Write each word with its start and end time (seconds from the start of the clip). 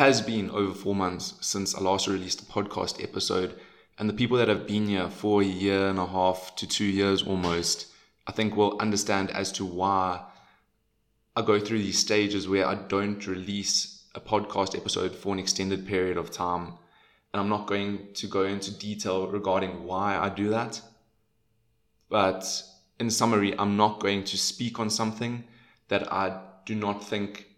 has 0.00 0.22
been 0.22 0.48
over 0.52 0.72
four 0.72 0.94
months 0.94 1.34
since 1.42 1.74
I 1.74 1.80
last 1.82 2.08
released 2.08 2.40
a 2.40 2.46
podcast 2.46 3.04
episode, 3.04 3.60
and 3.98 4.08
the 4.08 4.14
people 4.14 4.38
that 4.38 4.48
have 4.48 4.66
been 4.66 4.88
here 4.88 5.10
for 5.10 5.42
a 5.42 5.44
year 5.44 5.88
and 5.88 5.98
a 5.98 6.06
half 6.06 6.56
to 6.56 6.66
two 6.66 6.86
years 6.86 7.22
almost, 7.22 7.86
I 8.26 8.32
think 8.32 8.56
will 8.56 8.78
understand 8.80 9.30
as 9.30 9.52
to 9.52 9.64
why 9.66 10.22
I 11.36 11.42
go 11.42 11.60
through 11.60 11.80
these 11.80 11.98
stages 11.98 12.48
where 12.48 12.66
I 12.66 12.76
don't 12.76 13.26
release 13.26 14.06
a 14.14 14.20
podcast 14.20 14.74
episode 14.74 15.14
for 15.14 15.34
an 15.34 15.38
extended 15.38 15.86
period 15.86 16.16
of 16.16 16.30
time. 16.30 16.78
And 17.34 17.42
I'm 17.42 17.50
not 17.50 17.66
going 17.66 18.14
to 18.14 18.26
go 18.26 18.44
into 18.44 18.70
detail 18.70 19.28
regarding 19.28 19.84
why 19.84 20.16
I 20.16 20.30
do 20.30 20.48
that. 20.48 20.80
But 22.08 22.46
in 22.98 23.10
summary, 23.10 23.54
I'm 23.58 23.76
not 23.76 24.00
going 24.00 24.24
to 24.24 24.38
speak 24.38 24.80
on 24.80 24.88
something 24.88 25.44
that 25.88 26.10
I 26.10 26.40
do 26.64 26.74
not 26.74 27.04
think 27.04 27.49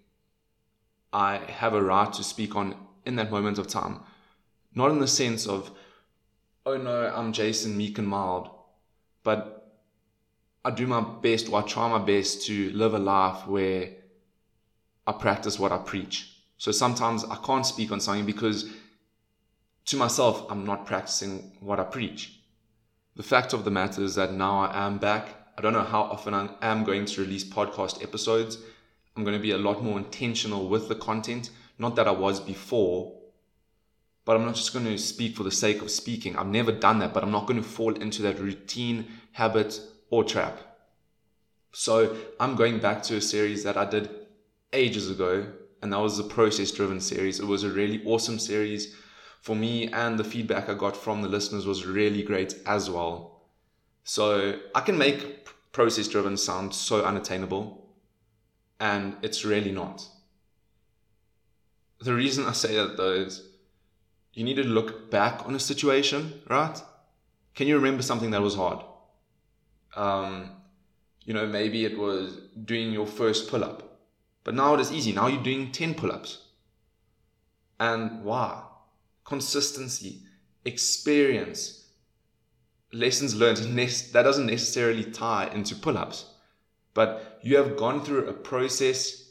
I 1.13 1.37
have 1.37 1.75
a 1.75 1.83
right 1.83 2.13
to 2.13 2.25
speak 2.25 2.57
on 2.57 2.75
in 3.05 3.17
that 3.17 3.31
moment 3.31 3.59
of 3.59 3.69
time. 3.69 4.01
Not 4.75 4.91
in 4.91 4.99
the 4.99 5.09
sense 5.09 5.47
of, 5.47 5.71
oh 6.65 6.77
no, 6.77 7.13
I'm 7.15 7.33
Jason, 7.33 7.77
meek 7.77 7.99
and 7.99 8.09
mild, 8.09 8.49
but 9.23 9.75
I 10.65 10.71
do 10.71 10.87
my 10.87 11.01
best 11.01 11.49
or 11.51 11.61
I 11.61 11.67
try 11.67 11.89
my 11.89 11.99
best 11.99 12.47
to 12.47 12.71
live 12.71 12.95
a 12.95 12.99
life 12.99 13.47
where 13.47 13.91
I 15.07 15.13
practice 15.13 15.59
what 15.59 15.73
I 15.73 15.79
preach. 15.79 16.37
So 16.57 16.71
sometimes 16.71 17.25
I 17.25 17.37
can't 17.37 17.67
speak 17.67 17.91
on 17.91 18.01
something 18.01 18.25
because 18.25 18.71
to 19.87 19.97
myself, 19.97 20.47
I'm 20.49 20.65
not 20.65 20.87
practicing 20.87 21.57
what 21.61 21.81
I 21.81 21.85
preach. 21.85 22.39
The 23.17 23.23
fact 23.23 23.53
of 23.53 23.65
the 23.65 23.71
matter 23.71 24.03
is 24.03 24.15
that 24.15 24.33
now 24.33 24.61
I 24.61 24.87
am 24.87 24.99
back. 24.99 25.29
I 25.59 25.61
don't 25.61 25.73
know 25.73 25.83
how 25.83 26.03
often 26.03 26.33
I 26.33 26.49
am 26.63 26.85
going 26.85 27.05
to 27.05 27.21
release 27.21 27.45
podcast 27.45 28.03
episodes. 28.03 28.59
I'm 29.17 29.25
going 29.25 29.37
to 29.37 29.43
be 29.43 29.51
a 29.51 29.59
lot 29.59 29.83
more 29.83 29.99
intentional 29.99 30.69
with 30.69 30.89
the 30.89 30.95
content. 30.95 31.51
Not 31.79 31.97
that 31.97 32.09
I 32.09 32.13
was 32.13 32.41
before, 32.41 33.15
but 34.25 34.37
I'm 34.37 34.45
not 34.45 34.55
just 34.55 34.73
going 34.73 34.87
to 34.87 34.97
speak 34.99 35.37
for 35.37 35.43
the 35.43 35.51
sake 35.51 35.83
of 35.83 35.91
speaking. 35.91 36.37
I've 36.37 36.47
never 36.47 36.73
done 36.73 36.99
that, 37.01 37.13
but 37.13 37.23
I'm 37.23 37.31
not 37.31 37.47
going 37.47 37.63
to 37.63 37.69
fall 37.69 37.95
into 37.95 38.23
that 38.23 38.39
routine 38.39 39.07
habit 39.33 39.81
or 40.11 40.25
trap. 40.25 40.61
So 41.73 42.17
I'm 42.39 42.55
going 42.55 42.79
back 42.79 43.03
to 43.05 43.17
a 43.17 43.21
series 43.21 43.65
that 43.65 43.77
I 43.77 43.85
did 43.85 44.11
ages 44.73 45.11
ago, 45.11 45.47
and 45.83 45.93
that 45.93 45.99
was 45.99 46.17
the 46.17 46.25
process 46.25 46.71
driven 46.71 47.01
series. 47.01 47.41
It 47.41 47.47
was 47.47 47.65
a 47.65 47.71
really 47.71 48.03
awesome 48.05 48.39
series 48.39 48.95
for 49.41 49.57
me, 49.57 49.89
and 49.89 50.19
the 50.19 50.25
feedback 50.25 50.69
I 50.69 50.75
got 50.75 50.97
from 50.97 51.23
the 51.23 51.29
listeners 51.29 51.67
was 51.67 51.85
really 51.85 52.23
great 52.23 52.55
as 52.67 52.89
well. 52.89 53.43
So 54.05 54.59
I 54.75 54.81
can 54.81 54.97
make 54.97 55.49
process 55.73 56.07
driven 56.07 56.37
sound 56.37 56.75
so 56.75 57.03
unattainable, 57.03 57.82
and 58.83 59.17
it's 59.23 59.45
really 59.45 59.73
not. 59.73 60.07
The 62.01 62.15
reason 62.15 62.45
I 62.47 62.53
say 62.53 62.75
that 62.77 62.97
though 62.97 63.13
is 63.13 63.43
you 64.35 64.45
need 64.45 64.57
to 64.57 64.65
look 64.65 65.11
back 65.11 65.47
on 65.47 65.55
a 65.55 65.61
situation, 65.61 66.41
right? 66.51 66.79
Can 67.55 67.67
you 67.69 67.77
remember 67.77 68.03
something 68.03 68.33
that 68.33 68.43
was 68.43 68.57
hard? 68.57 68.81
um, 69.95 70.51
you 71.25 71.35
know, 71.35 71.47
maybe 71.47 71.85
it 71.85 71.99
was 71.99 72.37
doing 72.65 72.93
your 72.93 73.07
first 73.07 73.49
pull 73.49 73.65
up. 73.65 74.01
But 74.45 74.55
now 74.55 74.75
it 74.75 74.81
is 74.81 74.93
easy. 74.93 75.13
Now 75.13 75.29
you're 75.29 75.43
doing 75.43 75.71
10 75.71 75.95
pull 75.95 76.13
ups. 76.13 76.39
And 77.79 78.25
wow, 78.25 78.69
consistency, 79.25 80.21
experience, 80.65 81.87
lessons 82.93 83.35
learned, 83.35 83.59
that 84.13 84.23
doesn't 84.23 84.47
necessarily 84.47 85.05
tie 85.05 85.49
into 85.53 85.75
pull 85.75 85.99
ups. 85.99 86.27
But 86.95 87.32
you 87.43 87.57
have 87.57 87.77
gone 87.77 88.05
through 88.05 88.29
a 88.29 88.33
process, 88.33 89.31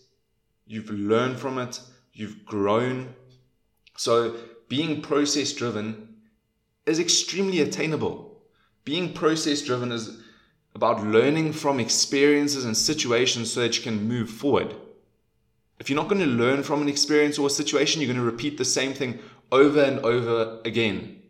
you've 0.65 0.89
learned 0.89 1.39
from 1.39 1.57
it, 1.57 1.79
you've 2.13 2.45
grown. 2.45 3.13
So 3.97 4.35
being 4.67 5.01
process 5.01 5.53
driven 5.53 6.15
is 6.85 6.99
extremely 6.99 7.61
attainable. 7.61 8.41
Being 8.83 9.13
process 9.13 9.61
driven 9.61 9.91
is 9.91 10.21
about 10.73 11.03
learning 11.03 11.53
from 11.53 11.79
experiences 11.79 12.65
and 12.65 12.75
situations 12.75 13.51
so 13.51 13.61
that 13.61 13.77
you 13.77 13.83
can 13.83 14.07
move 14.07 14.29
forward. 14.29 14.75
If 15.79 15.89
you're 15.89 15.97
not 15.97 16.09
going 16.09 16.21
to 16.21 16.27
learn 16.27 16.63
from 16.63 16.81
an 16.81 16.89
experience 16.89 17.37
or 17.39 17.47
a 17.47 17.49
situation, 17.49 18.01
you're 18.01 18.13
going 18.13 18.23
to 18.23 18.31
repeat 18.31 18.57
the 18.57 18.65
same 18.65 18.93
thing 18.93 19.19
over 19.51 19.81
and 19.81 19.99
over 19.99 20.59
again. 20.63 21.21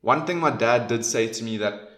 One 0.00 0.26
thing 0.26 0.38
my 0.38 0.50
dad 0.50 0.88
did 0.88 1.04
say 1.04 1.28
to 1.28 1.44
me 1.44 1.58
that 1.58 1.90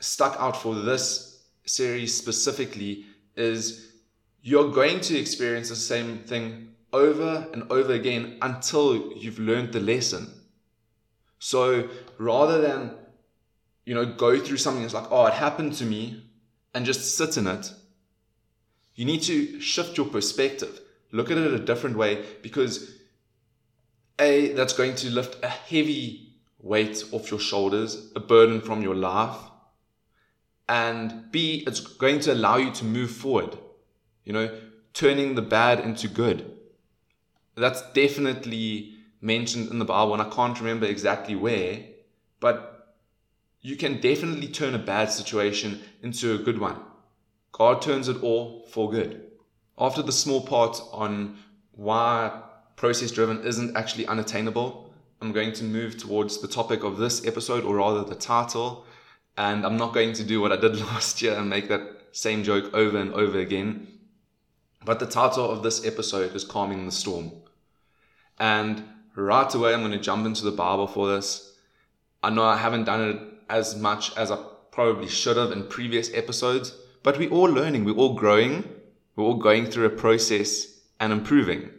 stuck 0.00 0.36
out 0.38 0.60
for 0.60 0.74
this 0.74 1.44
series 1.64 2.14
specifically 2.14 3.06
is 3.36 3.92
you're 4.42 4.70
going 4.72 5.00
to 5.00 5.18
experience 5.18 5.68
the 5.68 5.76
same 5.76 6.18
thing 6.18 6.74
over 6.92 7.46
and 7.52 7.70
over 7.70 7.92
again 7.92 8.38
until 8.42 9.12
you've 9.14 9.38
learned 9.38 9.72
the 9.72 9.80
lesson. 9.80 10.32
So 11.38 11.88
rather 12.18 12.60
than 12.60 12.94
you 13.86 13.94
know, 13.94 14.04
go 14.04 14.38
through 14.38 14.58
something 14.58 14.82
that's 14.82 14.92
like, 14.92 15.10
oh, 15.10 15.26
it 15.26 15.32
happened 15.32 15.72
to 15.74 15.84
me, 15.84 16.24
and 16.74 16.84
just 16.84 17.16
sit 17.16 17.38
in 17.38 17.46
it. 17.46 17.72
You 18.94 19.06
need 19.06 19.22
to 19.22 19.60
shift 19.60 19.96
your 19.96 20.06
perspective. 20.06 20.80
Look 21.12 21.30
at 21.30 21.38
it 21.38 21.54
a 21.54 21.58
different 21.58 21.96
way 21.96 22.24
because 22.42 22.90
A, 24.18 24.52
that's 24.52 24.72
going 24.72 24.96
to 24.96 25.10
lift 25.10 25.42
a 25.42 25.48
heavy 25.48 26.34
weight 26.58 27.04
off 27.12 27.30
your 27.30 27.40
shoulders, 27.40 28.10
a 28.16 28.20
burden 28.20 28.60
from 28.60 28.82
your 28.82 28.96
life. 28.96 29.36
And 30.68 31.30
B, 31.30 31.62
it's 31.66 31.80
going 31.80 32.20
to 32.20 32.32
allow 32.32 32.56
you 32.56 32.72
to 32.72 32.84
move 32.84 33.10
forward, 33.10 33.56
you 34.24 34.32
know, 34.32 34.58
turning 34.92 35.34
the 35.34 35.42
bad 35.42 35.80
into 35.80 36.08
good. 36.08 36.52
That's 37.54 37.82
definitely 37.92 38.94
mentioned 39.20 39.70
in 39.70 39.78
the 39.78 39.84
Bible, 39.84 40.12
and 40.12 40.22
I 40.22 40.28
can't 40.28 40.58
remember 40.58 40.86
exactly 40.86 41.34
where, 41.34 41.84
but 42.40 42.96
you 43.60 43.76
can 43.76 44.00
definitely 44.00 44.48
turn 44.48 44.74
a 44.74 44.78
bad 44.78 45.10
situation 45.10 45.80
into 46.02 46.34
a 46.34 46.38
good 46.38 46.58
one. 46.58 46.80
God 47.52 47.80
turns 47.80 48.08
it 48.08 48.22
all 48.22 48.66
for 48.68 48.90
good. 48.90 49.22
After 49.78 50.02
the 50.02 50.12
small 50.12 50.42
part 50.44 50.80
on 50.92 51.38
why 51.72 52.42
process 52.76 53.10
driven 53.10 53.44
isn't 53.44 53.76
actually 53.76 54.06
unattainable, 54.06 54.92
I'm 55.20 55.32
going 55.32 55.52
to 55.54 55.64
move 55.64 55.96
towards 55.96 56.38
the 56.38 56.48
topic 56.48 56.84
of 56.84 56.98
this 56.98 57.26
episode, 57.26 57.64
or 57.64 57.76
rather 57.76 58.04
the 58.04 58.14
title. 58.14 58.84
And 59.36 59.66
I'm 59.66 59.76
not 59.76 59.92
going 59.92 60.12
to 60.14 60.24
do 60.24 60.40
what 60.40 60.52
I 60.52 60.56
did 60.56 60.80
last 60.92 61.20
year 61.22 61.34
and 61.34 61.50
make 61.50 61.68
that 61.68 61.82
same 62.12 62.42
joke 62.42 62.72
over 62.74 62.98
and 62.98 63.12
over 63.12 63.38
again. 63.38 63.88
But 64.84 65.00
the 65.00 65.06
title 65.06 65.50
of 65.50 65.62
this 65.62 65.84
episode 65.84 66.34
is 66.34 66.44
Calming 66.44 66.86
the 66.86 66.92
Storm. 66.92 67.32
And 68.38 68.84
right 69.14 69.52
away, 69.54 69.74
I'm 69.74 69.80
going 69.80 69.92
to 69.92 69.98
jump 69.98 70.26
into 70.26 70.44
the 70.44 70.52
Bible 70.52 70.86
for 70.86 71.08
this. 71.08 71.54
I 72.22 72.30
know 72.30 72.44
I 72.44 72.56
haven't 72.56 72.84
done 72.84 73.08
it 73.10 73.20
as 73.48 73.76
much 73.76 74.16
as 74.16 74.30
I 74.30 74.38
probably 74.70 75.08
should 75.08 75.36
have 75.36 75.52
in 75.52 75.66
previous 75.68 76.12
episodes, 76.14 76.74
but 77.02 77.18
we're 77.18 77.30
all 77.30 77.48
learning, 77.48 77.84
we're 77.84 77.94
all 77.94 78.14
growing, 78.14 78.68
we're 79.14 79.24
all 79.24 79.38
going 79.38 79.66
through 79.66 79.86
a 79.86 79.90
process 79.90 80.80
and 81.00 81.12
improving. 81.12 81.70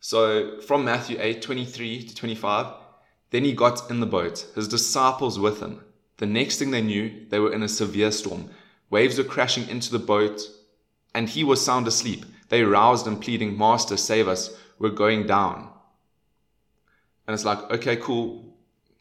So 0.00 0.60
from 0.60 0.84
Matthew 0.84 1.18
8 1.20 1.42
23 1.42 2.02
to 2.04 2.14
25, 2.14 2.74
then 3.30 3.44
he 3.44 3.52
got 3.52 3.90
in 3.90 4.00
the 4.00 4.06
boat, 4.06 4.46
his 4.54 4.68
disciples 4.68 5.38
with 5.38 5.60
him. 5.60 5.82
The 6.20 6.26
next 6.26 6.58
thing 6.58 6.70
they 6.70 6.82
knew, 6.82 7.26
they 7.30 7.38
were 7.38 7.50
in 7.50 7.62
a 7.62 7.68
severe 7.68 8.10
storm. 8.10 8.50
Waves 8.90 9.16
were 9.16 9.24
crashing 9.24 9.66
into 9.70 9.90
the 9.90 9.98
boat, 9.98 10.38
and 11.14 11.26
he 11.26 11.42
was 11.42 11.64
sound 11.64 11.88
asleep. 11.88 12.26
They 12.50 12.62
roused 12.62 13.06
him, 13.06 13.18
pleading, 13.18 13.56
Master, 13.56 13.96
save 13.96 14.28
us, 14.28 14.54
we're 14.78 14.90
going 14.90 15.26
down. 15.26 15.70
And 17.26 17.32
it's 17.34 17.46
like, 17.46 17.58
okay, 17.70 17.96
cool. 17.96 18.54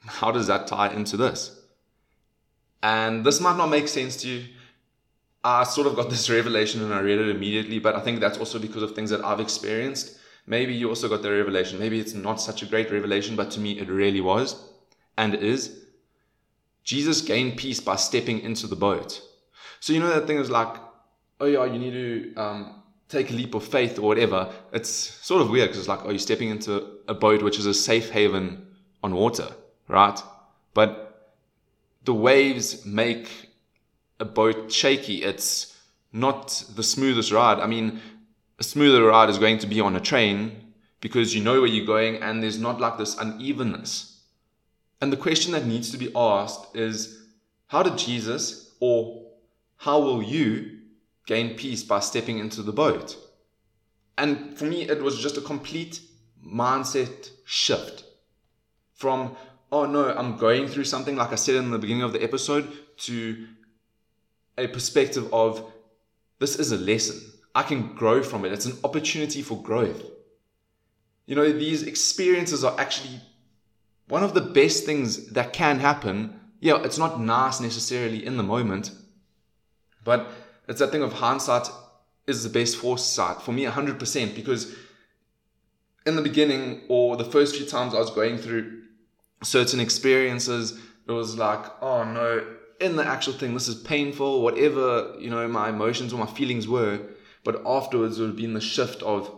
How 0.05 0.31
does 0.31 0.47
that 0.47 0.67
tie 0.67 0.93
into 0.93 1.17
this? 1.17 1.59
And 2.81 3.25
this 3.25 3.41
might 3.41 3.57
not 3.57 3.67
make 3.67 3.89
sense 3.89 4.15
to 4.21 4.29
you. 4.29 4.45
I 5.43 5.65
sort 5.65 5.87
of 5.87 5.97
got 5.97 6.09
this 6.09 6.29
revelation 6.39 6.81
and 6.81 6.93
I 6.93 7.01
read 7.01 7.19
it 7.19 7.27
immediately, 7.27 7.79
but 7.79 7.97
I 7.97 7.99
think 7.99 8.21
that's 8.21 8.37
also 8.37 8.59
because 8.59 8.81
of 8.81 8.95
things 8.95 9.09
that 9.09 9.25
I've 9.25 9.41
experienced. 9.41 10.19
Maybe 10.47 10.73
you 10.73 10.87
also 10.87 11.09
got 11.09 11.21
the 11.21 11.31
revelation. 11.31 11.79
Maybe 11.79 11.99
it's 11.99 12.13
not 12.13 12.39
such 12.39 12.63
a 12.63 12.65
great 12.65 12.89
revelation, 12.89 13.35
but 13.35 13.51
to 13.51 13.59
me 13.59 13.77
it 13.77 13.89
really 13.89 14.21
was 14.21 14.55
and 15.17 15.35
is. 15.35 15.88
Jesus 16.89 17.21
gained 17.21 17.55
peace 17.55 17.79
by 17.79 17.95
stepping 17.95 18.39
into 18.39 18.65
the 18.65 18.75
boat. 18.75 19.21
So 19.79 19.93
you 19.93 19.99
know 19.99 20.07
that 20.07 20.25
thing 20.25 20.39
is 20.39 20.49
like, 20.49 20.75
oh 21.39 21.45
yeah, 21.45 21.65
you 21.65 21.77
need 21.77 21.91
to 21.91 22.33
um, 22.35 22.81
take 23.07 23.29
a 23.29 23.33
leap 23.35 23.53
of 23.53 23.63
faith 23.63 23.99
or 23.99 24.07
whatever. 24.07 24.51
It's 24.73 24.89
sort 24.89 25.43
of 25.43 25.51
weird 25.51 25.67
because 25.67 25.81
it's 25.81 25.87
like, 25.87 26.03
oh, 26.03 26.09
you're 26.09 26.17
stepping 26.17 26.49
into 26.49 26.83
a 27.07 27.13
boat 27.13 27.43
which 27.43 27.59
is 27.59 27.67
a 27.67 27.75
safe 27.75 28.09
haven 28.09 28.65
on 29.03 29.13
water, 29.13 29.49
right? 29.87 30.19
But 30.73 31.35
the 32.05 32.15
waves 32.15 32.83
make 32.87 33.51
a 34.19 34.25
boat 34.25 34.71
shaky. 34.71 35.21
It's 35.21 35.77
not 36.11 36.63
the 36.73 36.81
smoothest 36.81 37.31
ride. 37.31 37.59
I 37.59 37.67
mean, 37.67 38.01
a 38.57 38.63
smoother 38.63 39.03
ride 39.03 39.29
is 39.29 39.37
going 39.37 39.59
to 39.59 39.67
be 39.67 39.79
on 39.79 39.95
a 39.95 40.01
train 40.01 40.73
because 41.01 41.35
you 41.35 41.43
know 41.43 41.61
where 41.61 41.69
you're 41.69 41.85
going 41.85 42.15
and 42.15 42.41
there's 42.41 42.57
not 42.57 42.79
like 42.79 42.97
this 42.97 43.15
unevenness. 43.15 44.08
And 45.01 45.13
the 45.13 45.17
question 45.17 45.53
that 45.53 45.65
needs 45.65 45.91
to 45.91 45.97
be 45.97 46.11
asked 46.15 46.75
is 46.75 47.27
how 47.67 47.83
did 47.83 47.97
Jesus 47.97 48.75
or 48.79 49.25
how 49.77 49.99
will 49.99 50.21
you 50.21 50.79
gain 51.25 51.55
peace 51.55 51.83
by 51.83 51.99
stepping 51.99 52.39
into 52.39 52.61
the 52.61 52.73
boat? 52.73 53.15
And 54.17 54.57
for 54.57 54.65
me, 54.65 54.89
it 54.89 55.01
was 55.01 55.21
just 55.21 55.37
a 55.37 55.41
complete 55.41 56.01
mindset 56.45 57.31
shift 57.45 58.03
from, 58.93 59.37
oh 59.71 59.85
no, 59.85 60.13
I'm 60.13 60.35
going 60.35 60.67
through 60.67 60.83
something, 60.83 61.15
like 61.15 61.31
I 61.31 61.35
said 61.35 61.55
in 61.55 61.71
the 61.71 61.77
beginning 61.77 62.03
of 62.03 62.11
the 62.11 62.21
episode, 62.21 62.67
to 62.97 63.47
a 64.57 64.67
perspective 64.67 65.33
of 65.33 65.71
this 66.39 66.57
is 66.57 66.71
a 66.73 66.77
lesson. 66.77 67.21
I 67.55 67.63
can 67.63 67.93
grow 67.95 68.21
from 68.21 68.43
it. 68.43 68.51
It's 68.51 68.65
an 68.65 68.77
opportunity 68.83 69.41
for 69.41 69.61
growth. 69.61 70.03
You 71.25 71.35
know, 71.35 71.51
these 71.51 71.83
experiences 71.83 72.63
are 72.63 72.77
actually 72.79 73.21
one 74.09 74.23
of 74.23 74.33
the 74.33 74.41
best 74.41 74.85
things 74.85 75.27
that 75.27 75.53
can 75.53 75.79
happen. 75.79 76.39
Yeah, 76.59 76.83
it's 76.83 76.97
not 76.97 77.21
nice 77.21 77.61
necessarily 77.61 78.25
in 78.25 78.35
the 78.35 78.43
moment, 78.43 78.91
but 80.03 80.29
it's 80.67 80.79
that 80.79 80.91
thing 80.91 81.03
of 81.03 81.13
hindsight 81.13 81.69
is 82.27 82.43
the 82.43 82.49
best 82.49 82.75
foresight 82.75 83.41
for 83.41 83.53
me 83.53 83.65
100% 83.65 84.35
because 84.35 84.75
in 86.05 86.15
the 86.15 86.21
beginning 86.21 86.81
or 86.89 87.15
the 87.15 87.23
first 87.23 87.55
few 87.55 87.65
times 87.65 87.93
I 87.93 87.99
was 87.99 88.11
going 88.11 88.37
through 88.37 88.83
certain 89.43 89.79
experiences, 89.79 90.77
it 91.07 91.11
was 91.11 91.37
like, 91.37 91.65
oh 91.81 92.03
no, 92.03 92.45
in 92.79 92.95
the 92.95 93.05
actual 93.05 93.33
thing, 93.33 93.53
this 93.53 93.67
is 93.67 93.75
painful, 93.75 94.41
whatever, 94.41 95.15
you 95.19 95.29
know, 95.29 95.47
my 95.47 95.69
emotions 95.69 96.13
or 96.13 96.19
my 96.19 96.25
feelings 96.25 96.67
were. 96.67 96.99
But 97.43 97.61
afterwards, 97.65 98.19
it 98.19 98.23
would 98.23 98.35
be 98.35 98.45
in 98.45 98.53
the 98.53 98.61
shift 98.61 99.01
of, 99.03 99.31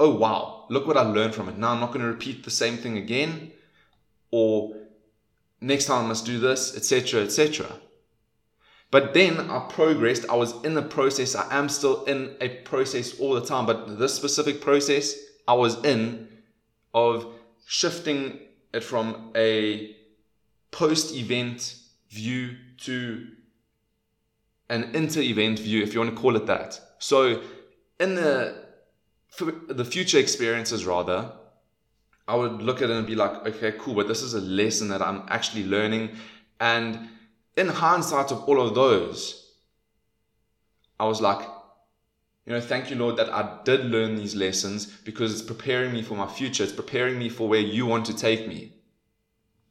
oh 0.00 0.14
wow, 0.14 0.66
look 0.70 0.86
what 0.86 0.96
I 0.96 1.02
learned 1.02 1.34
from 1.34 1.48
it. 1.48 1.58
Now 1.58 1.72
I'm 1.72 1.80
not 1.80 1.92
going 1.92 2.00
to 2.00 2.06
repeat 2.06 2.44
the 2.44 2.50
same 2.50 2.78
thing 2.78 2.96
again. 2.96 3.52
Or 4.36 4.74
next 5.60 5.84
time 5.84 6.06
I 6.06 6.08
must 6.08 6.26
do 6.26 6.40
this, 6.40 6.76
etc., 6.76 7.22
etc. 7.22 7.66
But 8.90 9.14
then 9.14 9.48
I 9.48 9.60
progressed. 9.68 10.28
I 10.28 10.34
was 10.34 10.60
in 10.64 10.74
the 10.74 10.82
process. 10.82 11.36
I 11.36 11.46
am 11.56 11.68
still 11.68 12.02
in 12.04 12.34
a 12.40 12.48
process 12.48 13.20
all 13.20 13.34
the 13.34 13.46
time. 13.46 13.64
But 13.64 13.96
this 13.96 14.12
specific 14.12 14.60
process 14.60 15.14
I 15.46 15.54
was 15.54 15.84
in 15.84 16.26
of 16.92 17.32
shifting 17.64 18.40
it 18.72 18.82
from 18.82 19.30
a 19.36 19.94
post 20.72 21.14
event 21.14 21.76
view 22.10 22.56
to 22.78 23.28
an 24.68 24.82
inter 24.96 25.20
event 25.20 25.60
view, 25.60 25.80
if 25.84 25.94
you 25.94 26.00
want 26.00 26.12
to 26.12 26.20
call 26.20 26.34
it 26.34 26.46
that. 26.46 26.80
So, 26.98 27.40
in 28.00 28.16
the 28.16 28.64
the 29.68 29.84
future 29.84 30.18
experiences, 30.18 30.86
rather, 30.86 31.30
I 32.26 32.34
would 32.36 32.62
look 32.62 32.80
at 32.80 32.90
it 32.90 32.96
and 32.96 33.06
be 33.06 33.14
like, 33.14 33.46
okay, 33.46 33.72
cool, 33.78 33.94
but 33.94 34.08
this 34.08 34.22
is 34.22 34.34
a 34.34 34.40
lesson 34.40 34.88
that 34.88 35.02
I'm 35.02 35.24
actually 35.28 35.64
learning. 35.64 36.10
And 36.58 37.08
in 37.56 37.68
hindsight 37.68 38.32
of 38.32 38.44
all 38.44 38.60
of 38.60 38.74
those, 38.74 39.52
I 40.98 41.04
was 41.04 41.20
like, 41.20 41.46
you 42.46 42.52
know, 42.52 42.60
thank 42.60 42.90
you, 42.90 42.96
Lord, 42.96 43.16
that 43.16 43.32
I 43.32 43.58
did 43.64 43.86
learn 43.86 44.16
these 44.16 44.34
lessons 44.34 44.86
because 44.86 45.32
it's 45.32 45.42
preparing 45.42 45.92
me 45.92 46.02
for 46.02 46.14
my 46.14 46.26
future. 46.26 46.62
It's 46.62 46.72
preparing 46.72 47.18
me 47.18 47.28
for 47.28 47.48
where 47.48 47.60
you 47.60 47.86
want 47.86 48.04
to 48.06 48.16
take 48.16 48.46
me. 48.46 48.72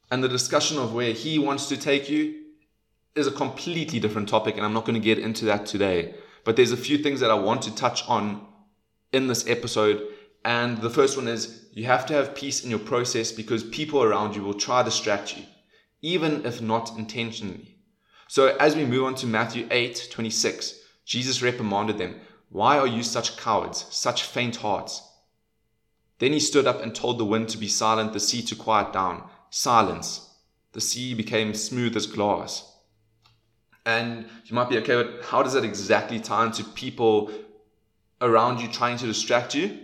And 0.10 0.24
the 0.24 0.30
discussion 0.30 0.78
of 0.78 0.94
where 0.94 1.12
He 1.12 1.40
wants 1.40 1.70
to 1.70 1.78
take 1.78 2.10
you 2.10 2.42
is 3.16 3.28
a 3.28 3.32
completely 3.32 4.00
different 4.00 4.28
topic, 4.28 4.58
and 4.58 4.66
I'm 4.66 4.74
not 4.74 4.86
going 4.86 5.00
to 5.00 5.06
get 5.06 5.20
into 5.20 5.46
that 5.46 5.66
today. 5.68 6.16
But 6.44 6.56
there's 6.56 6.72
a 6.72 6.78
few 6.78 6.98
things 6.98 7.20
that 7.20 7.32
I 7.32 7.36
want 7.36 7.62
to 7.64 7.76
touch 7.76 8.08
on 8.08 8.46
in 9.12 9.28
this 9.28 9.48
episode. 9.48 10.02
And 10.46 10.80
the 10.80 10.90
first 10.90 11.16
one 11.16 11.28
is 11.28 11.66
you 11.74 11.86
have 11.86 12.06
to 12.08 12.14
have 12.14 12.36
peace 12.36 12.64
in 12.64 12.70
your 12.70 12.80
process 12.80 13.32
because 13.32 13.64
people 13.64 14.04
around 14.04 14.36
you 14.36 14.44
will 14.44 14.54
try 14.54 14.82
to 14.82 14.90
distract 14.90 15.38
you, 15.38 15.44
even 16.02 16.46
if 16.46 16.62
not 16.62 16.98
intentionally. 16.98 17.78
So 18.28 18.56
as 18.58 18.76
we 18.76 18.86
move 18.86 19.06
on 19.06 19.16
to 19.16 19.28
Matthew 19.28 19.68
8 19.72 20.10
26, 20.12 20.80
Jesus 21.06 21.42
reprimanded 21.42 21.98
them 21.98 22.20
why 22.50 22.78
are 22.78 22.88
you 22.88 23.02
such 23.02 23.36
cowards, 23.38 23.88
such 23.90 24.24
faint 24.24 24.58
hearts? 24.58 25.02
Then 26.20 26.34
he 26.34 26.40
stood 26.40 26.68
up 26.68 26.84
and 26.84 26.94
told 26.94 27.18
the 27.18 27.26
wind 27.26 27.50
to 27.50 27.58
be 27.58 27.68
silent, 27.68 28.14
the 28.14 28.20
sea 28.20 28.44
to 28.44 28.56
quiet 28.56 28.94
down. 28.94 29.28
Silence. 29.50 30.30
The 30.74 30.82
sea 30.82 31.16
became 31.16 31.56
smooth 31.56 31.98
as 31.98 32.06
glass. 32.06 32.72
And 33.88 34.28
you 34.46 34.56
might 34.56 34.70
be 34.70 34.78
okay, 34.78 35.02
but 35.02 35.26
how 35.26 35.42
does 35.42 35.54
that 35.54 35.66
exactly 35.66 36.20
tie 36.20 36.46
into 36.46 36.64
people 36.64 37.32
around 38.22 38.62
you 38.62 38.68
trying 38.68 38.98
to 38.98 39.08
distract 39.08 39.56
you? 39.56 39.80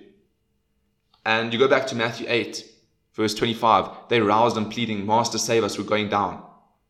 And 1.25 1.51
you 1.53 1.59
go 1.59 1.67
back 1.67 1.87
to 1.87 1.95
Matthew 1.95 2.25
8, 2.29 2.65
verse 3.13 3.33
25. 3.33 4.09
They 4.09 4.21
roused 4.21 4.57
and 4.57 4.71
pleading, 4.71 5.05
Master, 5.05 5.37
save 5.37 5.63
us, 5.63 5.77
we're 5.77 5.83
going 5.83 6.09
down. 6.09 6.43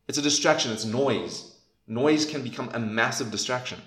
It's 0.08 0.18
a 0.18 0.22
distraction, 0.22 0.72
it's 0.72 0.86
noise. 0.86 1.56
Noise 1.88 2.26
can 2.26 2.44
become 2.44 2.70
a 2.74 2.80
massive 2.80 3.32
distraction. 3.32 3.80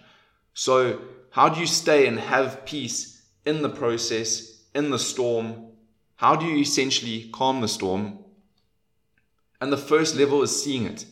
So 0.54 1.00
how 1.30 1.48
do 1.48 1.60
you 1.60 1.66
stay 1.66 2.06
and 2.06 2.18
have 2.18 2.64
peace 2.66 3.22
in 3.44 3.62
the 3.62 3.68
process, 3.68 4.62
in 4.74 4.90
the 4.90 4.98
storm? 4.98 5.68
How 6.16 6.36
do 6.36 6.46
you 6.46 6.58
essentially 6.58 7.30
calm 7.32 7.60
the 7.60 7.68
storm? 7.68 8.18
And 9.60 9.72
the 9.72 9.76
first 9.76 10.16
level 10.16 10.42
is 10.42 10.62
seeing 10.62 10.86
it. 10.86 11.06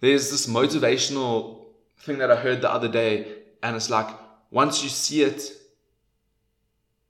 There's 0.00 0.30
this 0.30 0.46
motivational 0.46 1.66
thing 2.00 2.18
that 2.18 2.30
I 2.30 2.36
heard 2.36 2.60
the 2.60 2.70
other 2.70 2.88
day, 2.88 3.34
and 3.62 3.76
it's 3.76 3.88
like 3.88 4.08
once 4.50 4.82
you 4.82 4.88
see 4.88 5.22
it, 5.22 5.52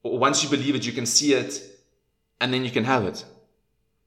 once 0.02 0.42
you 0.42 0.50
believe 0.50 0.74
it, 0.74 0.86
you 0.86 0.92
can 0.92 1.06
see 1.06 1.34
it, 1.34 1.62
and 2.40 2.52
then 2.52 2.64
you 2.64 2.70
can 2.70 2.84
have 2.84 3.04
it. 3.04 3.24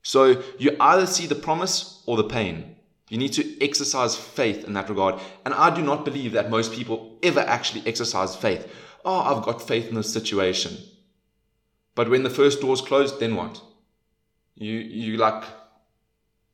So 0.01 0.43
you 0.59 0.75
either 0.79 1.05
see 1.05 1.25
the 1.25 1.35
promise 1.35 2.03
or 2.05 2.17
the 2.17 2.23
pain. 2.25 2.75
You 3.09 3.17
need 3.17 3.33
to 3.33 3.63
exercise 3.63 4.15
faith 4.15 4.65
in 4.65 4.73
that 4.73 4.89
regard. 4.89 5.19
And 5.45 5.53
I 5.53 5.73
do 5.73 5.81
not 5.81 6.05
believe 6.05 6.31
that 6.33 6.49
most 6.49 6.73
people 6.73 7.17
ever 7.23 7.39
actually 7.39 7.83
exercise 7.85 8.35
faith. 8.35 8.67
Oh, 9.03 9.19
I've 9.19 9.43
got 9.43 9.67
faith 9.67 9.87
in 9.87 9.95
this 9.95 10.11
situation. 10.11 10.77
But 11.93 12.09
when 12.09 12.23
the 12.23 12.29
first 12.29 12.61
door's 12.61 12.81
closed, 12.81 13.19
then 13.19 13.35
what? 13.35 13.61
You 14.55 14.73
you 14.73 15.17
like 15.17 15.43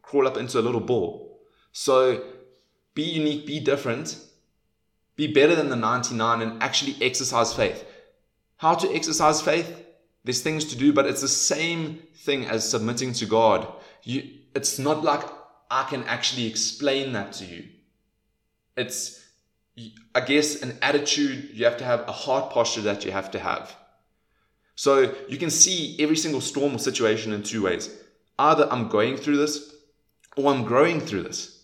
crawl 0.02 0.28
up 0.28 0.38
into 0.38 0.60
a 0.60 0.62
little 0.62 0.82
ball. 0.82 1.42
So 1.72 2.24
be 2.94 3.04
unique, 3.04 3.46
be 3.46 3.60
different, 3.60 4.18
be 5.16 5.28
better 5.28 5.56
than 5.56 5.70
the 5.70 5.76
99 5.76 6.42
and 6.42 6.62
actually 6.62 6.96
exercise 7.02 7.54
faith. 7.54 7.86
How 8.62 8.76
to 8.76 8.94
exercise 8.94 9.42
faith? 9.42 9.84
There's 10.24 10.44
things 10.44 10.66
to 10.66 10.78
do, 10.78 10.94
but 10.94 11.08
it's 11.08 11.22
the 11.22 11.28
same 11.28 11.98
thing 12.14 12.46
as 12.46 12.70
submitting 12.70 13.12
to 13.14 13.26
God. 13.26 13.68
You 14.04 14.22
it's 14.54 14.78
not 14.78 15.04
like 15.04 15.24
I 15.72 15.82
can 15.90 16.04
actually 16.04 16.46
explain 16.46 17.14
that 17.14 17.34
to 17.34 17.46
you. 17.46 17.70
It's, 18.78 19.26
I 20.14 20.22
guess, 20.22 20.62
an 20.62 20.78
attitude 20.84 21.50
you 21.54 21.66
have 21.66 21.78
to 21.78 21.84
have, 21.86 22.02
a 22.08 22.12
heart 22.12 22.52
posture 22.52 22.82
that 22.82 23.04
you 23.04 23.12
have 23.12 23.32
to 23.32 23.40
have. 23.40 23.76
So 24.76 25.16
you 25.28 25.38
can 25.38 25.50
see 25.50 25.98
every 26.00 26.18
single 26.18 26.42
storm 26.42 26.76
or 26.76 26.80
situation 26.80 27.34
in 27.34 27.42
two 27.42 27.64
ways. 27.64 27.90
Either 28.38 28.72
I'm 28.72 28.90
going 28.90 29.18
through 29.18 29.38
this 29.38 29.74
or 30.38 30.54
I'm 30.54 30.66
growing 30.66 31.00
through 31.00 31.24
this. 31.24 31.64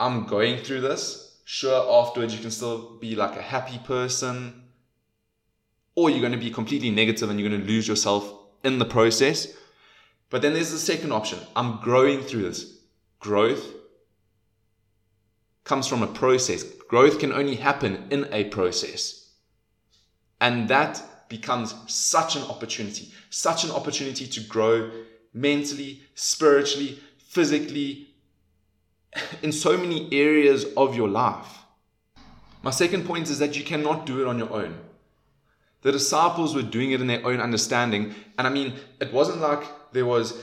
I'm 0.00 0.24
going 0.24 0.64
through 0.64 0.80
this. 0.80 1.42
Sure, 1.44 1.84
afterwards 2.00 2.34
you 2.34 2.40
can 2.40 2.50
still 2.50 2.96
be 2.98 3.14
like 3.14 3.36
a 3.36 3.42
happy 3.42 3.78
person, 3.84 4.63
or 5.94 6.10
you're 6.10 6.20
going 6.20 6.32
to 6.32 6.38
be 6.38 6.50
completely 6.50 6.90
negative 6.90 7.30
and 7.30 7.38
you're 7.38 7.48
going 7.48 7.60
to 7.60 7.66
lose 7.66 7.86
yourself 7.86 8.32
in 8.64 8.78
the 8.78 8.84
process. 8.84 9.54
But 10.30 10.42
then 10.42 10.54
there's 10.54 10.72
the 10.72 10.78
second 10.78 11.12
option. 11.12 11.38
I'm 11.54 11.80
growing 11.80 12.22
through 12.22 12.42
this. 12.42 12.78
Growth 13.20 13.64
comes 15.64 15.86
from 15.86 16.02
a 16.02 16.06
process. 16.06 16.64
Growth 16.88 17.18
can 17.18 17.32
only 17.32 17.54
happen 17.54 18.06
in 18.10 18.26
a 18.32 18.44
process. 18.44 19.30
And 20.40 20.68
that 20.68 21.02
becomes 21.28 21.74
such 21.86 22.36
an 22.36 22.42
opportunity, 22.42 23.12
such 23.30 23.64
an 23.64 23.70
opportunity 23.70 24.26
to 24.26 24.40
grow 24.40 24.90
mentally, 25.32 26.02
spiritually, 26.14 26.98
physically, 27.18 28.08
in 29.42 29.52
so 29.52 29.76
many 29.76 30.08
areas 30.12 30.66
of 30.76 30.96
your 30.96 31.08
life. 31.08 31.58
My 32.62 32.70
second 32.70 33.06
point 33.06 33.30
is 33.30 33.38
that 33.38 33.56
you 33.56 33.64
cannot 33.64 34.06
do 34.06 34.20
it 34.20 34.26
on 34.26 34.38
your 34.38 34.52
own. 34.52 34.78
The 35.84 35.92
disciples 35.92 36.54
were 36.54 36.62
doing 36.62 36.92
it 36.92 37.02
in 37.02 37.06
their 37.06 37.24
own 37.26 37.40
understanding. 37.40 38.14
And 38.38 38.46
I 38.46 38.50
mean, 38.50 38.72
it 39.00 39.12
wasn't 39.12 39.40
like 39.42 39.62
there 39.92 40.06
was 40.06 40.34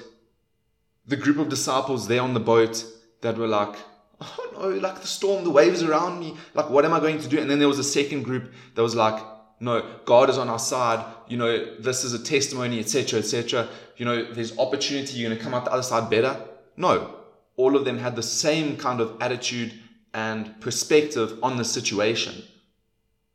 the 1.07 1.17
group 1.17 1.39
of 1.39 1.49
disciples 1.49 2.07
there 2.07 2.21
on 2.21 2.35
the 2.35 2.39
boat 2.39 2.85
that 3.21 3.37
were 3.37 3.47
like, 3.47 3.75
oh 4.21 4.49
no, 4.53 4.69
like 4.69 5.01
the 5.01 5.07
storm, 5.07 5.43
the 5.43 5.49
waves 5.49 5.81
around 5.81 6.19
me, 6.19 6.37
like 6.53 6.69
what 6.69 6.85
am 6.85 6.93
I 6.93 6.99
going 6.99 7.19
to 7.19 7.27
do? 7.27 7.39
And 7.39 7.49
then 7.49 7.57
there 7.57 7.67
was 7.67 7.79
a 7.79 7.83
second 7.83 8.21
group 8.21 8.53
that 8.75 8.83
was 8.83 8.93
like, 8.93 9.19
no, 9.59 9.83
God 10.05 10.29
is 10.29 10.37
on 10.37 10.47
our 10.47 10.59
side. 10.59 11.03
You 11.27 11.37
know, 11.37 11.75
this 11.79 12.03
is 12.03 12.13
a 12.13 12.23
testimony, 12.23 12.79
etc., 12.79 13.19
etc. 13.19 13.67
You 13.97 14.05
know, 14.05 14.31
there's 14.31 14.55
opportunity. 14.59 15.17
You're 15.17 15.29
going 15.29 15.39
to 15.39 15.43
come 15.43 15.55
out 15.55 15.65
the 15.65 15.71
other 15.71 15.83
side 15.83 16.07
better. 16.11 16.37
No, 16.77 17.15
all 17.57 17.75
of 17.75 17.83
them 17.83 17.97
had 17.97 18.15
the 18.15 18.23
same 18.23 18.77
kind 18.77 19.01
of 19.01 19.17
attitude 19.19 19.73
and 20.13 20.59
perspective 20.61 21.39
on 21.41 21.57
the 21.57 21.65
situation. 21.65 22.43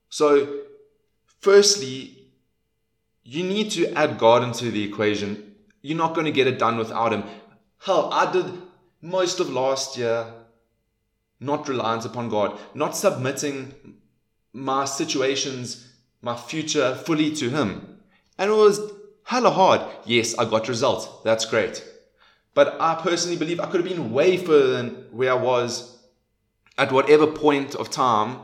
So, 0.08 0.65
firstly, 1.46 2.26
you 3.22 3.44
need 3.44 3.70
to 3.70 3.92
add 3.92 4.18
God 4.18 4.42
into 4.42 4.68
the 4.68 4.82
equation. 4.82 5.54
You're 5.80 5.96
not 5.96 6.14
going 6.14 6.24
to 6.24 6.32
get 6.32 6.48
it 6.48 6.58
done 6.58 6.76
without 6.76 7.12
Him. 7.12 7.22
Hell, 7.78 8.12
I 8.12 8.32
did 8.32 8.46
most 9.00 9.38
of 9.38 9.48
last 9.48 9.96
year 9.96 10.26
not 11.38 11.68
reliant 11.68 12.04
upon 12.04 12.30
God, 12.30 12.58
not 12.74 12.96
submitting 12.96 13.72
my 14.52 14.86
situations, 14.86 15.92
my 16.20 16.36
future 16.36 16.96
fully 16.96 17.30
to 17.36 17.48
Him. 17.48 18.00
And 18.38 18.50
it 18.50 18.54
was 18.54 18.80
hella 19.22 19.50
hard. 19.50 19.82
Yes, 20.04 20.36
I 20.36 20.46
got 20.46 20.66
results. 20.68 21.06
That's 21.22 21.44
great. 21.44 21.84
But 22.54 22.76
I 22.80 22.96
personally 22.96 23.36
believe 23.36 23.60
I 23.60 23.66
could 23.66 23.82
have 23.82 23.88
been 23.88 24.10
way 24.10 24.36
further 24.36 24.72
than 24.72 24.88
where 25.12 25.30
I 25.30 25.40
was 25.52 25.96
at 26.76 26.90
whatever 26.90 27.28
point 27.28 27.76
of 27.76 27.88
time 27.88 28.40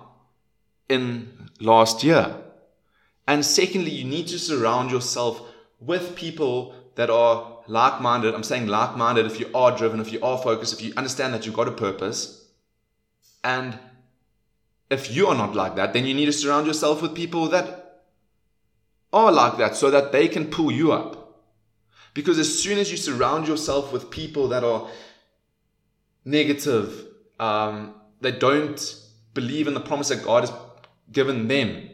in 0.88 1.50
last 1.58 2.04
year. 2.04 2.41
And 3.26 3.44
secondly, 3.44 3.90
you 3.90 4.04
need 4.04 4.28
to 4.28 4.38
surround 4.38 4.90
yourself 4.90 5.40
with 5.80 6.16
people 6.16 6.74
that 6.94 7.10
are 7.10 7.58
like 7.66 8.00
minded. 8.00 8.34
I'm 8.34 8.42
saying 8.42 8.66
like 8.66 8.96
minded 8.96 9.26
if 9.26 9.38
you 9.40 9.48
are 9.54 9.76
driven, 9.76 10.00
if 10.00 10.12
you 10.12 10.20
are 10.22 10.38
focused, 10.38 10.74
if 10.74 10.82
you 10.82 10.92
understand 10.96 11.32
that 11.34 11.46
you've 11.46 11.54
got 11.54 11.68
a 11.68 11.72
purpose. 11.72 12.46
And 13.44 13.78
if 14.90 15.14
you 15.14 15.28
are 15.28 15.34
not 15.34 15.54
like 15.54 15.76
that, 15.76 15.92
then 15.92 16.04
you 16.04 16.14
need 16.14 16.26
to 16.26 16.32
surround 16.32 16.66
yourself 16.66 17.00
with 17.00 17.14
people 17.14 17.48
that 17.48 18.02
are 19.12 19.32
like 19.32 19.58
that 19.58 19.76
so 19.76 19.90
that 19.90 20.12
they 20.12 20.28
can 20.28 20.46
pull 20.46 20.70
you 20.70 20.92
up. 20.92 21.40
Because 22.14 22.38
as 22.38 22.62
soon 22.62 22.78
as 22.78 22.90
you 22.90 22.96
surround 22.96 23.48
yourself 23.48 23.92
with 23.92 24.10
people 24.10 24.48
that 24.48 24.64
are 24.64 24.88
negative, 26.24 27.06
um, 27.40 27.94
that 28.20 28.38
don't 28.38 28.96
believe 29.34 29.66
in 29.66 29.74
the 29.74 29.80
promise 29.80 30.08
that 30.08 30.22
God 30.22 30.42
has 30.42 30.52
given 31.10 31.48
them, 31.48 31.88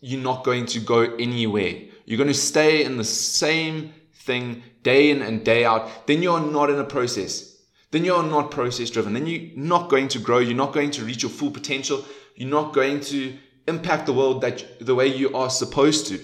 you're 0.00 0.20
not 0.20 0.44
going 0.44 0.66
to 0.66 0.80
go 0.80 1.00
anywhere. 1.16 1.74
You're 2.04 2.18
going 2.18 2.28
to 2.28 2.34
stay 2.34 2.84
in 2.84 2.96
the 2.96 3.04
same 3.04 3.92
thing 4.12 4.62
day 4.82 5.10
in 5.10 5.22
and 5.22 5.44
day 5.44 5.64
out. 5.64 6.06
Then 6.06 6.22
you're 6.22 6.40
not 6.40 6.70
in 6.70 6.78
a 6.78 6.84
process. 6.84 7.56
Then 7.90 8.04
you're 8.04 8.22
not 8.22 8.50
process 8.50 8.90
driven. 8.90 9.14
Then 9.14 9.26
you're 9.26 9.50
not 9.56 9.88
going 9.88 10.08
to 10.08 10.18
grow. 10.18 10.38
You're 10.38 10.56
not 10.56 10.72
going 10.72 10.90
to 10.92 11.04
reach 11.04 11.22
your 11.22 11.30
full 11.30 11.50
potential. 11.50 12.04
You're 12.36 12.50
not 12.50 12.72
going 12.74 13.00
to 13.00 13.36
impact 13.66 14.06
the 14.06 14.12
world 14.12 14.40
that 14.42 14.84
the 14.84 14.94
way 14.94 15.06
you 15.06 15.34
are 15.34 15.50
supposed 15.50 16.06
to. 16.08 16.20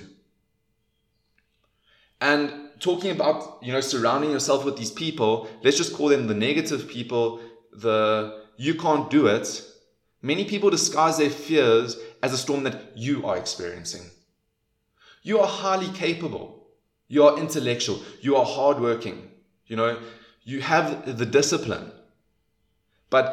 And 2.20 2.70
talking 2.80 3.10
about, 3.10 3.58
you 3.62 3.72
know, 3.72 3.80
surrounding 3.80 4.30
yourself 4.30 4.64
with 4.64 4.76
these 4.76 4.90
people, 4.90 5.48
let's 5.62 5.76
just 5.76 5.94
call 5.94 6.08
them 6.08 6.26
the 6.26 6.34
negative 6.34 6.88
people, 6.88 7.40
the 7.72 8.44
you 8.56 8.74
can't 8.74 9.10
do 9.10 9.26
it. 9.26 9.62
Many 10.22 10.44
people 10.44 10.70
disguise 10.70 11.18
their 11.18 11.28
fears 11.28 11.96
as 12.24 12.32
a 12.32 12.38
storm 12.38 12.62
that 12.64 12.80
you 12.96 13.26
are 13.26 13.36
experiencing. 13.36 14.04
You 15.22 15.40
are 15.40 15.46
highly 15.46 15.88
capable. 15.88 16.66
You 17.06 17.24
are 17.24 17.38
intellectual. 17.38 18.00
You 18.22 18.36
are 18.36 18.46
hardworking. 18.46 19.30
You 19.66 19.76
know, 19.76 19.98
you 20.42 20.62
have 20.62 21.18
the 21.18 21.26
discipline. 21.26 21.92
But 23.10 23.28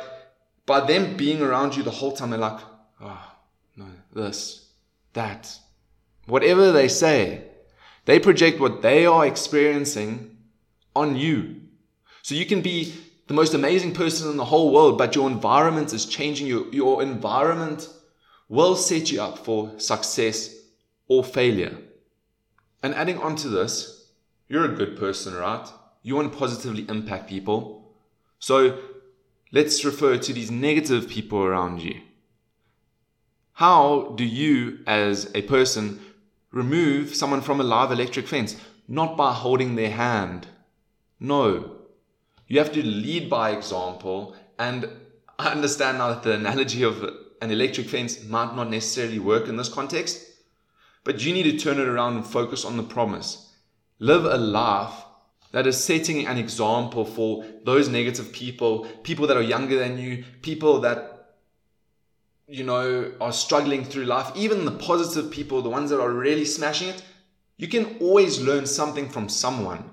by 0.66 0.82
them 0.86 1.16
being 1.16 1.42
around 1.42 1.78
you 1.78 1.84
the 1.84 1.98
whole 2.00 2.12
time, 2.12 2.32
they're 2.32 2.40
like, 2.40 2.60
oh, 3.00 3.32
no, 3.78 3.86
this, 4.14 4.68
that. 5.14 5.58
Whatever 6.26 6.74
they 6.74 6.90
say, 6.90 7.46
they 8.04 8.20
project 8.20 8.60
what 8.60 8.82
they 8.82 9.06
are 9.06 9.26
experiencing 9.26 10.36
on 10.94 11.16
you. 11.16 11.62
So 12.24 12.36
you 12.36 12.46
can 12.46 12.62
be 12.62 12.94
the 13.28 13.34
most 13.34 13.54
amazing 13.54 13.94
person 13.94 14.30
in 14.30 14.36
the 14.36 14.52
whole 14.52 14.74
world, 14.74 14.98
but 14.98 15.16
your 15.16 15.30
environment 15.30 15.94
is 15.94 16.06
changing. 16.06 16.48
Your, 16.48 16.68
your 16.74 17.02
environment 17.02 17.88
will 18.52 18.76
set 18.76 19.10
you 19.10 19.22
up 19.22 19.38
for 19.38 19.72
success 19.80 20.54
or 21.08 21.24
failure. 21.24 21.78
And 22.84 22.94
adding 22.94 23.18
on 23.20 23.38
to 23.38 23.48
this, 23.48 24.12
you're 24.50 24.66
a 24.66 24.76
good 24.76 24.98
person, 24.98 25.34
right? 25.36 25.66
You 26.04 26.18
want 26.18 26.34
to 26.34 26.38
positively 26.38 26.86
impact 26.90 27.30
people. 27.30 27.96
So 28.40 28.78
let's 29.54 29.86
refer 29.86 30.18
to 30.18 30.34
these 30.34 30.52
negative 30.52 31.08
people 31.08 31.42
around 31.42 31.82
you. 31.82 32.02
How 33.54 34.14
do 34.18 34.26
you, 34.26 34.80
as 34.86 35.32
a 35.34 35.44
person, 35.44 36.02
remove 36.52 37.16
someone 37.16 37.40
from 37.40 37.62
a 37.62 37.64
live 37.64 37.94
electric 37.94 38.28
fence? 38.28 38.58
Not 38.86 39.16
by 39.16 39.34
holding 39.34 39.76
their 39.76 39.92
hand. 39.92 40.48
No. 41.22 41.78
You 42.48 42.60
have 42.60 42.74
to 42.74 42.84
lead 42.84 43.30
by 43.30 43.52
example. 43.52 44.36
And 44.60 44.90
I 45.40 45.52
understand 45.52 46.00
now 46.00 46.10
that 46.10 46.24
the 46.24 46.34
analogy 46.34 46.84
of 46.84 47.02
an 47.42 47.52
electric 47.52 47.90
fence 47.90 48.24
might 48.24 48.56
not 48.56 48.70
necessarily 48.70 49.20
work 49.20 49.48
in 49.48 49.58
this 49.58 49.70
context, 49.70 50.24
but 51.04 51.24
you 51.24 51.34
need 51.34 51.44
to 51.44 51.58
turn 51.58 51.80
it 51.80 51.88
around 51.88 52.16
and 52.16 52.26
focus 52.26 52.64
on 52.64 52.78
the 52.78 52.84
promise. 52.84 53.50
Live 54.00 54.26
a 54.26 54.38
life 54.38 54.94
that 55.52 55.68
is 55.68 55.84
setting 55.84 56.28
an 56.28 56.38
example 56.38 57.04
for 57.04 57.44
those 57.66 57.90
negative 57.90 58.32
people, 58.32 58.86
people 59.04 59.28
that 59.28 59.38
are 59.38 59.42
younger 59.42 59.78
than 59.78 59.98
you, 59.98 60.24
people 60.42 60.80
that, 60.82 61.36
you 62.48 62.64
know, 62.64 63.12
are 63.20 63.34
struggling 63.34 63.84
through 63.84 64.06
life, 64.06 64.32
even 64.36 64.66
the 64.66 64.72
positive 64.72 65.32
people, 65.32 65.62
the 65.62 65.70
ones 65.70 65.90
that 65.90 66.00
are 66.00 66.12
really 66.12 66.46
smashing 66.46 66.90
it. 66.90 67.04
You 67.58 67.68
can 67.68 67.98
always 68.00 68.40
learn 68.40 68.66
something 68.66 69.10
from 69.10 69.30
someone. 69.30 69.90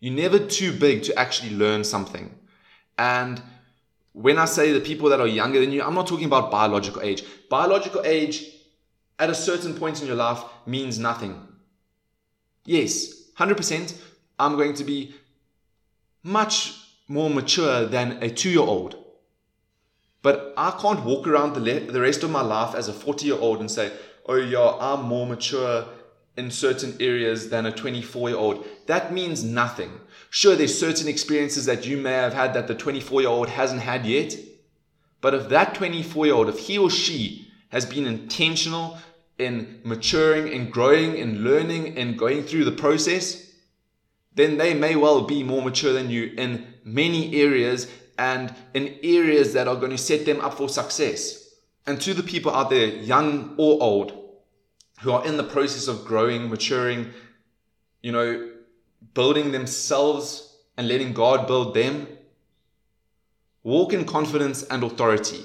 You're 0.00 0.14
never 0.14 0.38
too 0.38 0.72
big 0.72 1.02
to 1.04 1.18
actually 1.18 1.54
learn 1.54 1.84
something. 1.84 2.34
And 2.98 3.42
when 4.12 4.38
I 4.38 4.44
say 4.44 4.72
the 4.72 4.80
people 4.80 5.08
that 5.08 5.20
are 5.20 5.26
younger 5.26 5.60
than 5.60 5.72
you, 5.72 5.82
I'm 5.82 5.94
not 5.94 6.06
talking 6.06 6.26
about 6.26 6.50
biological 6.50 7.02
age. 7.02 7.24
Biological 7.48 8.02
age 8.04 8.44
at 9.18 9.30
a 9.30 9.34
certain 9.34 9.74
point 9.74 10.00
in 10.00 10.06
your 10.06 10.16
life 10.16 10.42
means 10.66 10.98
nothing. 10.98 11.48
Yes, 12.64 13.30
100%. 13.38 13.96
I'm 14.38 14.56
going 14.56 14.74
to 14.74 14.84
be 14.84 15.14
much 16.22 16.74
more 17.08 17.30
mature 17.30 17.86
than 17.86 18.22
a 18.22 18.30
two 18.30 18.50
year 18.50 18.60
old. 18.60 18.96
But 20.22 20.54
I 20.56 20.70
can't 20.80 21.04
walk 21.04 21.26
around 21.26 21.54
the, 21.54 21.60
le- 21.60 21.92
the 21.92 22.00
rest 22.00 22.22
of 22.22 22.30
my 22.30 22.42
life 22.42 22.74
as 22.74 22.88
a 22.88 22.92
40 22.92 23.26
year 23.26 23.38
old 23.38 23.60
and 23.60 23.70
say, 23.70 23.92
oh, 24.26 24.36
yeah, 24.36 24.76
I'm 24.80 25.04
more 25.04 25.26
mature 25.26 25.84
in 26.36 26.50
certain 26.50 26.96
areas 27.00 27.50
than 27.50 27.66
a 27.66 27.72
24 27.72 28.30
year 28.30 28.38
old. 28.38 28.66
That 28.86 29.12
means 29.12 29.44
nothing. 29.44 30.00
Sure, 30.30 30.56
there's 30.56 30.78
certain 30.78 31.08
experiences 31.08 31.66
that 31.66 31.86
you 31.86 31.96
may 31.98 32.12
have 32.12 32.32
had 32.32 32.54
that 32.54 32.68
the 32.68 32.74
24 32.74 33.20
year 33.20 33.30
old 33.30 33.48
hasn't 33.48 33.82
had 33.82 34.06
yet. 34.06 34.34
But 35.20 35.34
if 35.34 35.48
that 35.50 35.74
24 35.74 36.26
year 36.26 36.34
old, 36.34 36.48
if 36.48 36.58
he 36.58 36.78
or 36.78 36.90
she 36.90 37.48
has 37.68 37.86
been 37.86 38.06
intentional 38.06 38.98
in 39.38 39.80
maturing 39.84 40.52
and 40.52 40.72
growing 40.72 41.18
and 41.18 41.44
learning 41.44 41.98
and 41.98 42.18
going 42.18 42.42
through 42.44 42.64
the 42.64 42.72
process, 42.72 43.50
then 44.34 44.56
they 44.56 44.74
may 44.74 44.96
well 44.96 45.22
be 45.22 45.42
more 45.42 45.62
mature 45.62 45.92
than 45.92 46.10
you 46.10 46.32
in 46.36 46.74
many 46.84 47.34
areas 47.40 47.90
and 48.18 48.54
in 48.74 48.98
areas 49.02 49.52
that 49.52 49.68
are 49.68 49.76
going 49.76 49.90
to 49.90 49.98
set 49.98 50.24
them 50.24 50.40
up 50.40 50.54
for 50.54 50.68
success. 50.68 51.54
And 51.86 52.00
to 52.00 52.14
the 52.14 52.22
people 52.22 52.54
out 52.54 52.70
there, 52.70 52.86
young 52.86 53.54
or 53.58 53.82
old, 53.82 54.21
who 55.00 55.12
are 55.12 55.24
in 55.26 55.36
the 55.36 55.44
process 55.44 55.88
of 55.88 56.04
growing, 56.04 56.48
maturing, 56.48 57.10
you 58.02 58.12
know, 58.12 58.50
building 59.14 59.52
themselves 59.52 60.56
and 60.76 60.88
letting 60.88 61.12
God 61.12 61.46
build 61.46 61.74
them, 61.74 62.06
walk 63.62 63.92
in 63.92 64.04
confidence 64.04 64.62
and 64.64 64.82
authority. 64.82 65.44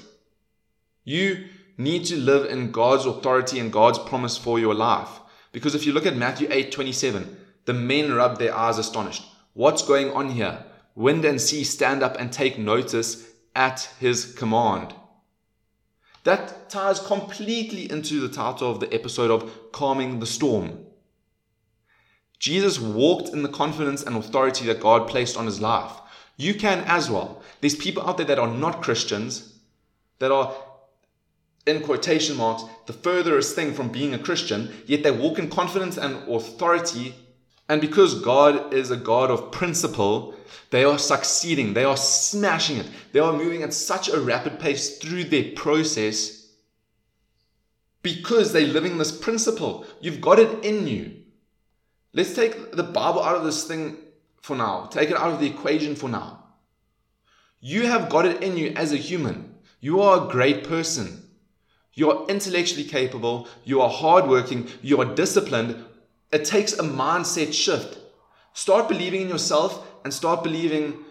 You 1.04 1.46
need 1.76 2.04
to 2.06 2.16
live 2.16 2.50
in 2.50 2.72
God's 2.72 3.06
authority 3.06 3.58
and 3.58 3.72
God's 3.72 3.98
promise 3.98 4.36
for 4.36 4.58
your 4.58 4.74
life. 4.74 5.20
Because 5.52 5.74
if 5.74 5.86
you 5.86 5.92
look 5.92 6.06
at 6.06 6.16
Matthew 6.16 6.48
8 6.50 6.70
27, 6.70 7.36
the 7.64 7.72
men 7.72 8.12
rub 8.12 8.38
their 8.38 8.54
eyes 8.54 8.78
astonished. 8.78 9.24
What's 9.54 9.82
going 9.82 10.10
on 10.10 10.30
here? 10.30 10.64
Wind 10.94 11.24
and 11.24 11.40
sea 11.40 11.64
stand 11.64 12.02
up 12.02 12.16
and 12.18 12.32
take 12.32 12.58
notice 12.58 13.28
at 13.54 13.88
his 14.00 14.34
command. 14.34 14.94
That 16.28 16.68
ties 16.68 17.00
completely 17.00 17.90
into 17.90 18.20
the 18.20 18.28
title 18.28 18.70
of 18.70 18.80
the 18.80 18.92
episode 18.92 19.30
of 19.30 19.72
Calming 19.72 20.20
the 20.20 20.26
Storm. 20.26 20.84
Jesus 22.38 22.78
walked 22.78 23.30
in 23.30 23.42
the 23.42 23.48
confidence 23.48 24.02
and 24.02 24.14
authority 24.14 24.66
that 24.66 24.78
God 24.78 25.08
placed 25.08 25.38
on 25.38 25.46
his 25.46 25.58
life. 25.58 25.90
You 26.36 26.52
can 26.52 26.80
as 26.80 27.08
well. 27.08 27.42
There's 27.62 27.74
people 27.74 28.06
out 28.06 28.18
there 28.18 28.26
that 28.26 28.38
are 28.38 28.54
not 28.54 28.82
Christians, 28.82 29.54
that 30.18 30.30
are, 30.30 30.54
in 31.66 31.80
quotation 31.80 32.36
marks, 32.36 32.62
the 32.84 32.92
furthest 32.92 33.54
thing 33.54 33.72
from 33.72 33.88
being 33.88 34.12
a 34.12 34.18
Christian, 34.18 34.70
yet 34.84 35.02
they 35.02 35.10
walk 35.10 35.38
in 35.38 35.48
confidence 35.48 35.96
and 35.96 36.28
authority 36.28 37.14
and 37.68 37.80
because 37.80 38.22
God 38.22 38.72
is 38.72 38.90
a 38.90 38.96
God 38.96 39.30
of 39.30 39.50
principle, 39.52 40.34
they 40.70 40.84
are 40.84 40.98
succeeding. 40.98 41.74
They 41.74 41.84
are 41.84 41.96
smashing 41.96 42.78
it. 42.78 42.88
They 43.12 43.20
are 43.20 43.32
moving 43.32 43.62
at 43.62 43.74
such 43.74 44.08
a 44.08 44.20
rapid 44.20 44.58
pace 44.58 44.98
through 44.98 45.24
their 45.24 45.52
process 45.52 46.46
because 48.02 48.52
they're 48.52 48.66
living 48.66 48.96
this 48.96 49.16
principle. 49.16 49.84
You've 50.00 50.20
got 50.20 50.38
it 50.38 50.64
in 50.64 50.86
you. 50.86 51.16
Let's 52.14 52.34
take 52.34 52.72
the 52.72 52.82
Bible 52.82 53.22
out 53.22 53.36
of 53.36 53.44
this 53.44 53.64
thing 53.64 53.98
for 54.40 54.56
now. 54.56 54.86
Take 54.86 55.10
it 55.10 55.16
out 55.16 55.32
of 55.32 55.40
the 55.40 55.46
equation 55.46 55.94
for 55.94 56.08
now. 56.08 56.44
You 57.60 57.86
have 57.86 58.08
got 58.08 58.24
it 58.24 58.42
in 58.42 58.56
you 58.56 58.72
as 58.76 58.92
a 58.92 58.96
human. 58.96 59.56
You 59.80 60.00
are 60.00 60.24
a 60.24 60.30
great 60.30 60.64
person. 60.64 61.22
You 61.94 62.10
are 62.12 62.26
intellectually 62.28 62.84
capable. 62.84 63.48
You 63.64 63.80
are 63.80 63.90
hardworking. 63.90 64.68
You 64.80 65.00
are 65.00 65.14
disciplined. 65.14 65.84
It 66.32 66.44
takes 66.44 66.74
a 66.74 66.82
mindset 66.82 67.52
shift. 67.52 67.98
Start 68.52 68.88
believing 68.88 69.22
in 69.22 69.28
yourself 69.28 69.86
and 70.04 70.12
start 70.12 70.42
believing 70.42 71.04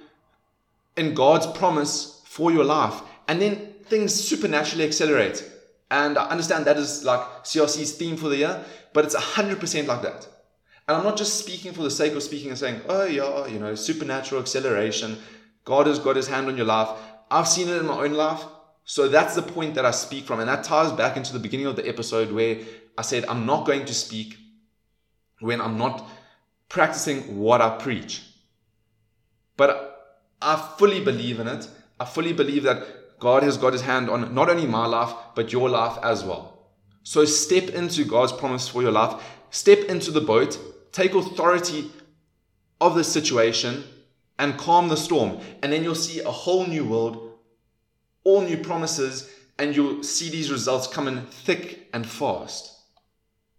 in 0.95 1.13
God's 1.13 1.47
promise 1.47 2.21
for 2.25 2.51
your 2.51 2.63
life. 2.63 3.01
And 3.27 3.41
then 3.41 3.73
things 3.85 4.13
supernaturally 4.13 4.85
accelerate. 4.85 5.49
And 5.89 6.17
I 6.17 6.27
understand 6.27 6.65
that 6.65 6.77
is 6.77 7.03
like 7.03 7.21
CRC's 7.43 7.93
theme 7.93 8.17
for 8.17 8.29
the 8.29 8.37
year, 8.37 8.65
but 8.93 9.05
it's 9.05 9.15
100% 9.15 9.87
like 9.87 10.01
that. 10.01 10.27
And 10.87 10.97
I'm 10.97 11.03
not 11.03 11.17
just 11.17 11.39
speaking 11.39 11.73
for 11.73 11.83
the 11.83 11.91
sake 11.91 12.13
of 12.13 12.23
speaking 12.23 12.49
and 12.49 12.57
saying, 12.57 12.81
oh, 12.87 13.05
yeah, 13.05 13.47
you 13.47 13.59
know, 13.59 13.75
supernatural 13.75 14.41
acceleration. 14.41 15.17
God 15.65 15.87
has 15.87 15.99
got 15.99 16.15
his 16.15 16.27
hand 16.27 16.47
on 16.47 16.57
your 16.57 16.65
life. 16.65 16.89
I've 17.29 17.47
seen 17.47 17.67
it 17.67 17.77
in 17.77 17.85
my 17.85 17.99
own 17.99 18.13
life. 18.13 18.41
So 18.85 19.09
that's 19.09 19.35
the 19.35 19.41
point 19.41 19.75
that 19.75 19.85
I 19.85 19.91
speak 19.91 20.25
from. 20.25 20.39
And 20.39 20.47
that 20.47 20.63
ties 20.63 20.93
back 20.93 21.17
into 21.17 21.33
the 21.33 21.39
beginning 21.39 21.65
of 21.65 21.75
the 21.75 21.87
episode 21.87 22.31
where 22.31 22.59
I 22.97 23.01
said, 23.01 23.25
I'm 23.25 23.45
not 23.45 23.65
going 23.65 23.83
to 23.85 23.93
speak 23.93 24.37
when 25.39 25.61
I'm 25.61 25.77
not 25.77 26.07
practicing 26.69 27.39
what 27.39 27.61
I 27.61 27.77
preach. 27.77 28.23
But 29.55 30.27
I 30.41 30.55
fully 30.77 31.03
believe 31.03 31.39
in 31.39 31.47
it. 31.47 31.67
I 31.99 32.05
fully 32.05 32.33
believe 32.33 32.63
that 32.63 33.19
God 33.19 33.43
has 33.43 33.57
got 33.57 33.73
his 33.73 33.81
hand 33.81 34.09
on 34.09 34.33
not 34.33 34.49
only 34.49 34.67
my 34.67 34.85
life, 34.85 35.13
but 35.35 35.51
your 35.51 35.69
life 35.69 35.97
as 36.03 36.23
well. 36.23 36.69
So 37.03 37.25
step 37.25 37.69
into 37.69 38.03
God's 38.03 38.33
promise 38.33 38.67
for 38.67 38.81
your 38.81 38.91
life. 38.91 39.23
Step 39.49 39.79
into 39.85 40.11
the 40.11 40.21
boat. 40.21 40.59
Take 40.91 41.15
authority 41.15 41.89
of 42.79 42.95
the 42.95 43.03
situation 43.03 43.83
and 44.37 44.57
calm 44.57 44.89
the 44.89 44.97
storm. 44.97 45.39
And 45.63 45.71
then 45.71 45.83
you'll 45.83 45.95
see 45.95 46.19
a 46.19 46.29
whole 46.31 46.67
new 46.67 46.85
world, 46.85 47.39
all 48.23 48.41
new 48.41 48.57
promises, 48.57 49.33
and 49.57 49.75
you'll 49.75 50.03
see 50.03 50.29
these 50.29 50.51
results 50.51 50.85
coming 50.85 51.21
thick 51.25 51.89
and 51.93 52.05
fast. 52.07 52.76